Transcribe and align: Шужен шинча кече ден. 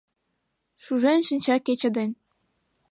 Шужен 0.83 1.19
шинча 1.27 1.55
кече 1.65 1.89
ден. 1.95 2.11